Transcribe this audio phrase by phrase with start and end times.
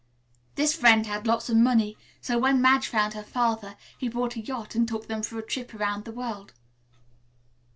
[0.55, 4.39] This friend had lots of money, so when Madge found her father he bought a
[4.39, 6.53] yacht and took them for a trip around the world."